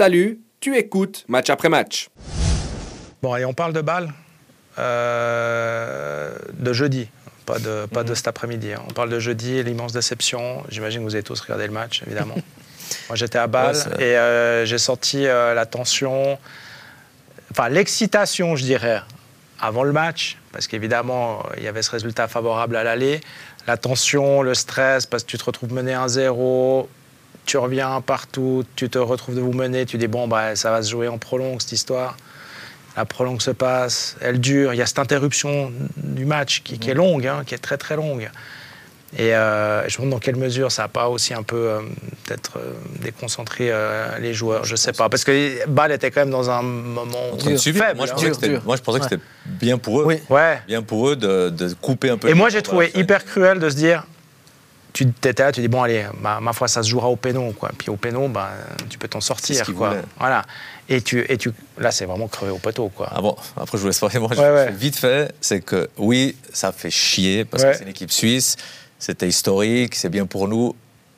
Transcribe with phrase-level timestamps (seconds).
[0.00, 2.08] Salut, tu écoutes match après match.
[3.20, 4.14] Bon, et on parle de balle
[4.78, 7.10] euh, de jeudi,
[7.44, 8.72] pas de, pas de cet après-midi.
[8.72, 8.80] hein.
[8.88, 10.62] On parle de jeudi, l'immense déception.
[10.70, 12.36] J'imagine que vous avez tous regardé le match, évidemment.
[13.10, 16.38] Moi, j'étais à Bâle Ouais, et euh, j'ai senti euh, la tension,
[17.50, 19.02] enfin l'excitation, je dirais,
[19.60, 23.20] avant le match, parce qu'évidemment, il y avait ce résultat favorable à l'aller.
[23.66, 26.86] La tension, le stress, parce que tu te retrouves mené 1-0,
[27.46, 30.82] tu reviens partout, tu te retrouves de vous mener, tu dis bon, bah, ça va
[30.82, 32.16] se jouer en prolongue cette histoire.
[32.96, 34.74] La prolongue se passe, elle dure.
[34.74, 37.76] Il y a cette interruption du match qui, qui est longue, hein, qui est très
[37.76, 38.30] très longue.
[39.18, 41.80] Et euh, je me demande dans quelle mesure ça n'a pas aussi un peu euh,
[42.26, 45.08] peut-être euh, déconcentré euh, les joueurs, je sais pas.
[45.08, 47.84] Parce que Bâle était quand même dans un moment subir.
[47.86, 47.96] faible.
[47.96, 48.14] Moi, je hein.
[48.14, 48.62] pensais que Dur, c'était- dur.
[48.64, 49.10] moi, je pensais que Ouais.
[49.10, 50.04] c'était bien pour eux.
[50.06, 50.18] Oui.
[50.28, 50.60] Ouais.
[50.68, 52.28] Bien pour eux de, de couper un peu.
[52.28, 54.04] Et moi, j'ai trouvé hyper cruel de se dire,
[54.92, 57.52] tu étais là, tu dis, bon, allez, ma, ma foi, ça se jouera au péno.
[57.52, 57.70] Quoi.
[57.78, 58.48] Puis au péno, ben,
[58.88, 59.64] tu peux t'en sortir.
[59.74, 59.96] quoi.
[60.18, 60.44] Voilà.
[60.88, 62.88] Et, tu, et tu, là, c'est vraiment crevé au poteau.
[62.88, 63.08] Quoi.
[63.12, 64.18] Ah bon, après je vous laisse parler.
[64.18, 64.68] Moi, je- Ouais, ouais.
[64.72, 67.70] je- vite fait, c'est que oui, ça fait chier parce Ouais.
[67.72, 68.56] que c'est une équipe suisse,
[68.98, 70.74] c'était historique, c'est bien pour nous.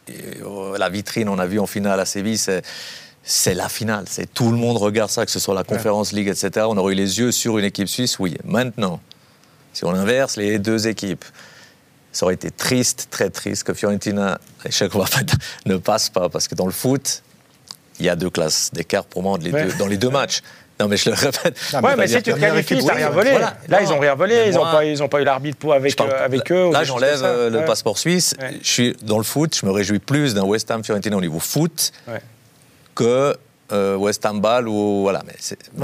[0.08, 0.12] Et,
[0.44, 2.62] euh, la vitrine, on a vu en finale à Séville, c'est
[3.24, 4.04] c'est la finale.
[4.08, 6.66] C'est tout le monde regarde ça, que ce soit la Conférence League, etc.
[6.68, 8.18] On aurait eu les yeux sur une équipe suisse.
[8.18, 9.00] Oui, maintenant,
[9.72, 11.24] si on inverse les deux équipes,
[12.12, 15.08] ça aurait été triste, très triste que Fiorentina, pas-
[15.66, 17.22] ne passe pas parce que dans le foot,
[17.98, 19.64] il y a deux classes d'écart pour moi dans les, Ouais.
[19.66, 20.40] deux, dans les deux matchs.
[20.80, 21.56] Non, mais je le répète.
[21.74, 23.30] Non, Ouais, mais si tu qualifies, t'as rien volé.
[23.32, 23.56] Voilà.
[23.68, 23.86] Là, Non.
[23.86, 24.34] ils n'ont rien volé.
[24.34, 26.70] Mais Ils n'ont pas, ils ont pas eu l'arbitre pour avec, parle- euh, avec eux.
[26.72, 27.64] Là, j'enlève le Ouais.
[27.64, 28.34] passeport suisse.
[28.40, 28.58] Ouais.
[28.62, 31.38] Je suis dans le foot, je me réjouis plus d'un West Ham Fiorentina au niveau
[31.38, 32.20] foot Ouais.
[32.94, 33.36] que
[33.72, 35.22] euh, West Ham Ball ou voilà.
[35.26, 35.32] Mais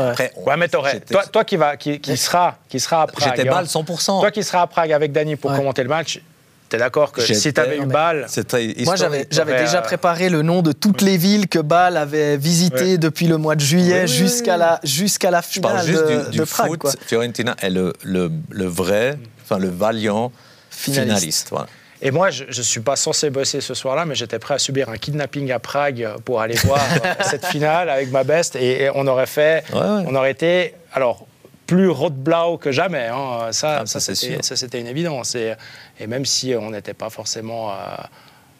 [0.02, 0.08] Ouais.
[0.10, 0.84] après, on- Ouais, mais toi,
[1.32, 3.34] toi qui, va, qui, qui sera, qui sera à Prague.
[3.36, 3.52] J'étais hein.
[3.52, 4.20] balle 100%.
[4.20, 5.56] Toi qui seras à Prague avec Dany pour Ouais.
[5.56, 6.20] commenter le match,
[6.68, 7.82] t'es d'accord que si t'avais eu.
[8.28, 12.92] C'était Moi, j'avais, déjà préparé le nom de toutes les villes que Bâle avait visitées
[12.92, 12.98] Ouais.
[12.98, 14.58] depuis le mois de juillet Oui, jusqu'à, oui.
[14.60, 16.68] La, jusqu'à la Je parle finale juste de, du, du de Prague.
[16.68, 16.78] foot.
[16.80, 16.92] quoi.
[17.06, 20.30] Fiorentina est le, le, le vrai, enfin le valiant
[20.70, 21.16] Finaliste.
[21.16, 21.48] finaliste.
[21.50, 21.66] voilà.
[22.00, 24.88] Et moi, je ne suis pas censé bosser ce soir-là, mais j'étais prêt à subir
[24.88, 28.54] un kidnapping à Prague pour aller voir euh, cette finale avec ma beste.
[28.56, 30.04] Et, et on aurait fait, Ouais, ouais.
[30.06, 31.26] on aurait été, alors,
[31.66, 33.08] plus rotblau que jamais.
[33.08, 33.48] hein.
[33.52, 35.34] Ça, Ah, ça, c'était, une évidence.
[35.34, 35.54] Et,
[35.98, 37.74] et même si on n'était pas forcément, euh,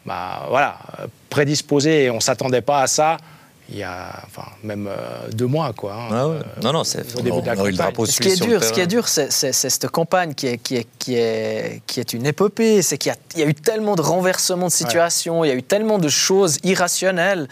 [0.05, 0.77] bah, voilà,
[1.29, 3.17] prédisposé et on s'attendait pas à ça,
[3.71, 5.93] il y a, enfin, même euh, deux mois, quoi.
[5.93, 6.07] hein.
[6.11, 6.35] Ah ouais.
[6.37, 7.93] Euh, Non, non, c'est, au on, début de la on aurait eu le campagne.
[7.93, 10.47] drapeau Ce qui est dur, ce qui est dur, c'est, c'est- c'est cette campagne qui
[10.47, 12.81] est, qui est, qui est, qui est une épopée.
[12.81, 15.51] C'est qu'il y a, il y a eu tellement de renversements de situation, il y
[15.51, 17.47] a eu tellement de choses irrationnelles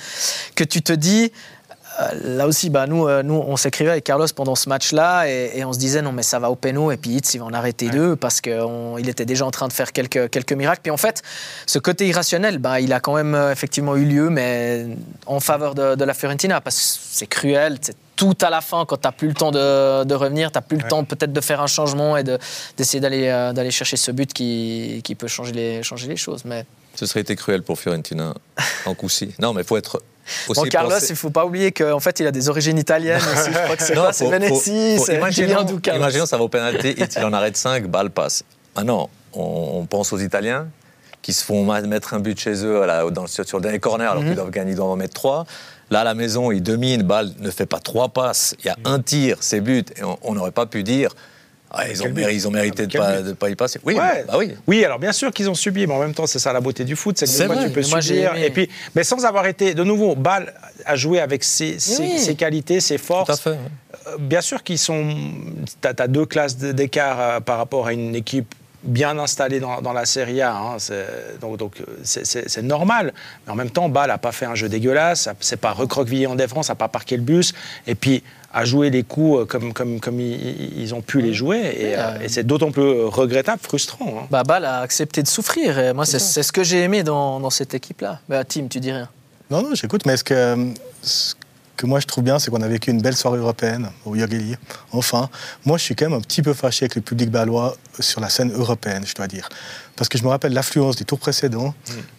[0.55, 1.31] que tu te dis.
[1.99, 5.51] Euh, Là aussi, bah, nous, euh, nous, on s'écrivait avec Carlos pendant ce match-là et,
[5.55, 7.45] et on se disait non mais ça va au péno et puis Hitz il va
[7.45, 10.81] en arrêter deux parce qu'il était déjà en train de faire quelques, quelques miracles.
[10.83, 11.21] Puis en fait,
[11.65, 14.87] ce côté irrationnel, bah, il a quand même euh, effectivement eu lieu, mais
[15.25, 18.83] en faveur de, de la Fiorentina parce que c'est cruel, c'est tout à la fin
[18.85, 20.89] quand tu n'as plus le temps de, de revenir, tu n'as plus le Ouais.
[20.89, 22.37] temps peut-être de faire un changement et de-
[22.75, 26.43] d'essayer d'aller euh, d'aller chercher ce but qui, qui peut changer les, changer les choses.
[26.43, 28.33] Mais Ce serait été cruel pour Fiorentina
[28.85, 29.33] en coup ci.
[29.39, 30.01] Non, mais il faut être
[30.49, 32.77] aussi bon, Carlos, pensé- il ne faut pas oublier qu'en fait, il a des origines
[32.77, 33.51] italiennes aussi.
[33.53, 35.95] Je crois que c'est Non, quoi C'est Venezia, c'est imaginons- Julien Duca.
[35.95, 38.43] Imaginons, ça va au pénalty, il en arrête 5, balle passe.
[38.75, 40.67] Maintenant, on, on pense aux Italiens
[41.21, 44.11] qui se font mettre un but chez eux là, dans, sur, sur le dernier corner
[44.11, 45.45] alors qu'ils doivent gagner, ils doivent en mettre 3.
[45.89, 48.75] Là, à la maison, ils dominent, balle ne fait pas trois passes, il y a
[48.83, 51.11] un tir, c'est but, et on n'aurait pas pu dire
[51.69, 53.79] ah, ils, ont ils mérité de Quel pas, but de pas y passer.
[53.83, 54.23] Oui, Ouais.
[54.25, 54.53] bah oui.
[54.67, 56.85] Oui, alors bien sûr qu'ils ont subi, mais en même temps, c'est ça la beauté
[56.85, 58.35] du foot, c'est que des fois, tu peux moi, subir.
[58.35, 60.53] Et puis, mais sans avoir été, de nouveau, Bâle
[60.85, 62.19] a joué avec ses, ses- Oui.
[62.19, 63.39] ses qualités, ses Tout à forces.
[63.41, 63.49] fait.
[64.07, 65.09] Euh, Bien sûr qu'ils sont.
[65.81, 68.55] Tu as, deux classes d'écart euh, par rapport à une équipe
[68.87, 70.55] bien installée dans, dans la Serie A.
[70.55, 70.75] hein.
[70.79, 73.13] C'est- donc donc, euh, c'est- normal.
[73.45, 76.35] Mais en même temps, Bâle n'a pas fait un jeu dégueulasse, c'est pas recroquevillé en
[76.35, 77.53] défense, n'a pas parqué le bus.
[77.85, 81.57] Et puis à jouer les coups euh, comme, comme, comme ils, ont pu les jouer.
[81.77, 84.21] Et, euh, et c'est d'autant plus regrettable, frustrant.
[84.23, 84.27] hein.
[84.31, 85.77] Bah, Bâle a accepté de souffrir.
[85.77, 88.19] Et moi, c'est c'est ce que j'ai aimé dans, dans cette équipe-là.
[88.29, 89.09] Bah, Tim, tu dis rien.
[89.51, 90.71] Non, non, j'écoute, mais ce que,
[91.01, 91.35] ce
[91.77, 94.55] que moi je trouve bien, c'est qu'on a vécu une belle soirée européenne au Yogeli.
[94.91, 95.29] Enfin,
[95.65, 98.29] moi je suis quand même un petit peu fâché avec le public balois sur la
[98.29, 99.47] scène européenne, je dois dire.
[99.95, 101.73] Parce que je me rappelle l'affluence des tours précédents,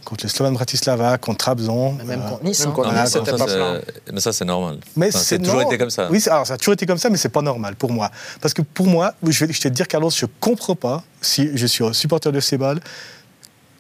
[0.05, 1.93] contre le Slovan Bratislava, contre Trabzon.
[1.99, 2.61] Mais même euh, contre Nice.
[2.61, 2.73] même hein.
[2.73, 3.81] contre mais, c'était ça, pas c'est- plein.
[4.13, 4.79] mais ça, c'est normal.
[4.97, 6.09] Mais Enfin, c'est toujours été comme ça.
[6.11, 8.11] Oui, alors ça a toujours été comme ça, mais c'est pas normal pour moi.
[8.41, 11.57] Parce que pour moi, je vais, je vais te dire, Carlos, je comprends pas si
[11.57, 12.81] je suis un supporter de Cébal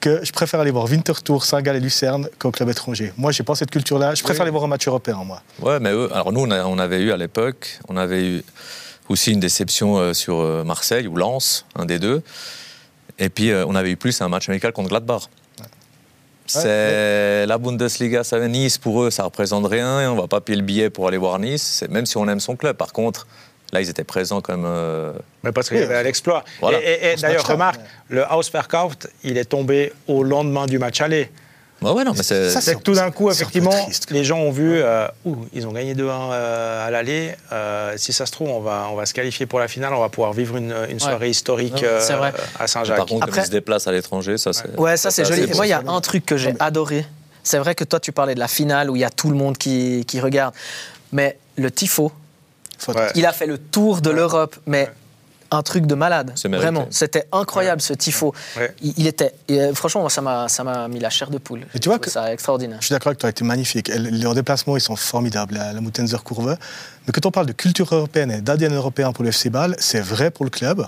[0.00, 3.12] que je préfère aller voir Winterthur, Saint-Gall et Lucerne qu'au club étranger.
[3.16, 4.14] Moi, j'ai pas cette culture-là.
[4.14, 5.42] Je préfère aller voir un match européen, moi.
[5.60, 8.44] Ouais, mais eux, alors nous, on, a- on avait eu à l'époque, on avait eu
[9.08, 12.22] aussi une déception euh, sur euh, Marseille ou Lens, un des deux.
[13.18, 15.22] Et puis, euh, on avait eu plus un match amical contre Gladbach.
[16.46, 20.10] C'est la Bundesliga, ça, Nice pour eux, ça représente rien.
[20.10, 22.56] On va pas payer le billet pour aller voir Nice, même si on aime son
[22.56, 22.74] club.
[22.76, 23.26] Par contre,
[23.72, 24.66] là, ils étaient présents quand même.
[24.66, 25.12] euh,
[25.42, 26.44] Mais parce qu'il y avait l'exploit.
[26.60, 26.80] Voilà.
[26.80, 31.00] Et, et- et ce d'ailleurs, remarque, le Ausverkauft, il est tombé au lendemain du match
[31.00, 31.30] aller.
[31.80, 32.50] bah ouais, non, mais c'est.
[32.50, 34.10] Ça, C'est que tout d'un coup, effectivement, triste.
[34.10, 37.34] les gens ont vu, euh, ouh, ils ont gagné 2-1 euh, à l'aller.
[37.52, 40.00] Euh, si ça se trouve, on va, on va se qualifier pour la finale, on
[40.00, 42.32] va pouvoir vivre une, une soirée historique Non, c'est euh, vrai.
[42.58, 42.96] à Saint-Jacques.
[42.96, 44.76] Par contre, Après- comme ils se déplacent à l'étranger, ça c'est.
[44.78, 45.42] Ouais, ça c'est joli.
[45.42, 47.04] Et moi, il y a un truc que j'ai adoré.
[47.44, 49.36] C'est vrai que toi, tu parlais de la finale où il y a tout le
[49.36, 50.54] monde qui, qui regarde.
[51.12, 52.12] Mais le tifo.
[53.14, 54.88] Il a fait le tour de l'Europe, mais
[55.50, 56.34] un truc de malade.
[56.44, 58.34] Vraiment, c'était incroyable ce tifo.
[58.56, 58.74] Ouais.
[58.82, 61.38] Il, il était, et, euh, franchement, moi, ça m'a, ça m'a mis la chair de
[61.38, 61.66] poule.
[61.74, 62.78] Et tu vois que- ça extraordinaire.
[62.80, 63.88] Je suis d'accord avec toi, c'était magnifique.
[63.88, 66.56] Et Leurs déplacements, ils sont formidables, la, la Moutenzer Kurve.
[67.06, 70.00] Mais quand on parle de culture européenne et d'ADN européen pour le FC Bâle, c'est
[70.00, 70.86] vrai pour le club.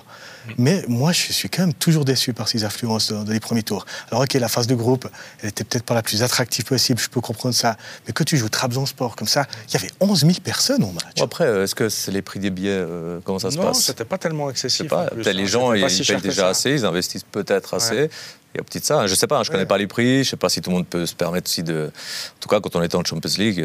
[0.58, 3.86] Mais moi, je suis quand même toujours déçu par ces affluences dans, les premiers tours.
[4.10, 5.08] Alors, ok, la phase de groupe,
[5.42, 7.76] elle était peut-être pas la plus attractive possible, je peux comprendre ça.
[8.06, 11.20] Mais que tu joues Trabzonspor comme ça, il y avait 11 000 personnes au match.
[11.22, 13.82] Après, euh, est-ce que c'est les prix des billets euh, Comment ça se non, passe?
[13.84, 14.88] c'était pas tellement Je sais excessif.
[14.88, 15.06] pas.
[15.06, 15.32] Peut-être hein.
[15.32, 17.94] les gens, ils, si payent déjà assez, ils investissent peut-être assez.
[18.02, 18.10] Ouais.
[18.54, 19.06] Il y a petit ça.
[19.06, 19.66] Je sais pas, je connais Ouais.
[19.66, 20.24] pas les prix.
[20.24, 21.90] Je sais pas si tout le monde peut se permettre aussi de.
[21.92, 23.64] En tout cas, quand on était en Champions League,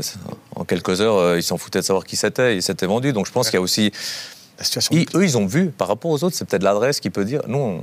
[0.55, 2.55] en quelques heures, euh, ils s'en foutaient de savoir qui c'était.
[2.55, 3.11] Ils s'étaient vendus.
[3.13, 3.51] Donc je pense Ouais.
[3.51, 3.91] qu'il y a aussi.
[4.59, 7.09] La situation Ils- eux, ils ont vu, par rapport aux autres, c'est peut-être l'adresse qui
[7.09, 7.41] peut dire.
[7.47, 7.81] Nous, on,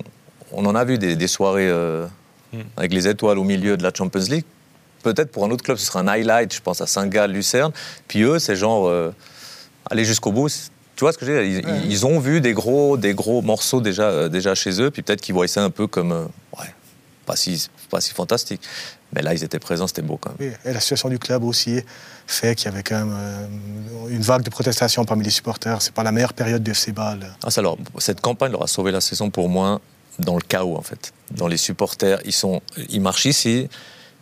[0.53, 2.07] on en a vu des, des soirées euh,
[2.53, 2.61] Hmm.
[2.77, 4.45] avec les étoiles au milieu de la Champions League.
[5.03, 7.73] Peut-être pour un autre club, ce sera un highlight, je pense à Saint-Gall, Lucerne.
[8.09, 9.11] Puis eux, c'est genre euh,
[9.91, 10.49] aller jusqu'au bout.
[10.97, 11.63] Tu vois ce que je veux dire?
[11.85, 15.03] Ils, ils ont vu des gros, des gros morceaux déjà, euh, déjà chez eux, puis
[15.03, 16.13] peut-être qu'ils voyaient ça un peu comme.
[16.13, 16.25] euh,
[16.59, 16.67] ouais,
[17.27, 18.61] pas si, pas si fantastique.
[19.15, 20.51] Mais là, ils étaient présents, c'était beau quand même.
[20.51, 21.81] Oui, et la situation du club aussi
[22.27, 23.47] fait qu'il y avait quand même euh,
[24.09, 25.83] une vague de protestations parmi les supporters.
[25.83, 27.35] C'est pas la meilleure période du FC Bâle.
[27.45, 29.81] Ah, ça leur- cette campagne leur a sauvé la saison pour moi
[30.19, 31.13] dans le chaos en fait.
[31.31, 33.69] Dans les supporters, ils sont, ils marchent ici.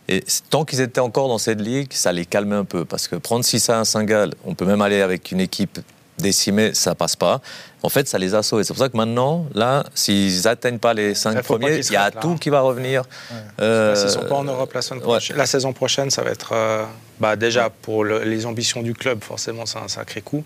[0.09, 2.83] Et tant qu'ils étaient encore dans cette ligue, ça les calmait un peu.
[2.83, 5.79] Parce que prendre 6 à 1 Saint-Gall, on peut même aller avec une équipe
[6.21, 7.41] décimée, ça passe pas.
[7.83, 8.63] En fait, ça les a sauvés.
[8.63, 11.79] C'est pour ça que maintenant, là, s'ils atteignent pas les 5 Il faut pas premiers,
[11.79, 12.37] il y a là, tout hein.
[12.39, 13.03] qui va revenir.
[13.59, 14.99] Euh, S'ils ne sont pas en Europe la, ouais.
[14.99, 16.51] prochaine- la saison prochaine, ça va être.
[16.53, 16.85] euh,
[17.19, 20.43] bah, déjà, pour le- les ambitions du club, forcément, c'est un sacré coup.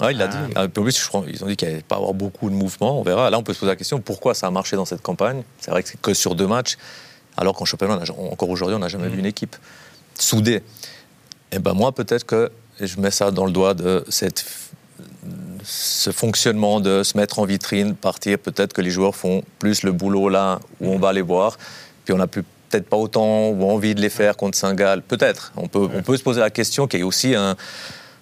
[0.00, 0.36] Ouais, il l'a dit.
[0.36, 2.54] Euh, Ah, En plus, je crois- ils ont dit qu'il n'allait pas avoir beaucoup de
[2.54, 2.98] mouvements.
[3.00, 3.30] On verra.
[3.30, 5.42] Là, on peut se poser la question pourquoi ça a marché dans cette campagne?
[5.60, 6.76] C'est vrai que c'est que sur deux matchs,
[7.36, 9.56] alors qu'en championnat, on a- encore aujourd'hui, on n'a jamais vu une équipe
[10.18, 10.62] soudée.
[11.52, 12.50] Et ben moi, peut-être que
[12.80, 14.44] je mets ça dans le doigt de cette,
[15.64, 18.38] ce fonctionnement de se mettre en vitrine, partir.
[18.38, 21.58] Peut-être que les joueurs font plus le boulot là où on va les voir.
[22.04, 25.02] Puis on n'a plus peut-être pas autant ou envie de les faire contre Saint-Gall.
[25.02, 25.52] Peut-être.
[25.56, 27.56] On peut, se poser la question qu'il y ait aussi un,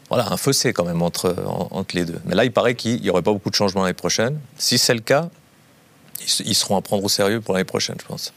[0.09, 2.21] voilà, un fossé quand même entre, en- entre les deux.
[2.25, 4.39] Mais là, il paraît qu'il n'y aurait pas beaucoup de changements l'année prochaine.
[4.57, 5.29] Si c'est le cas,
[6.45, 8.33] ils seront à prendre au sérieux pour l'année prochaine, je pense.